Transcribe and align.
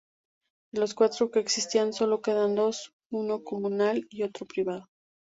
De 0.73 0.79
los 0.81 0.95
cuatro 0.95 1.29
que 1.29 1.37
existían 1.39 1.93
solo 1.93 2.23
quedan 2.23 2.55
dos, 2.55 2.91
uno 3.11 3.43
comunal 3.43 4.07
y 4.09 4.23
otro 4.23 4.47
privado. 4.47 4.87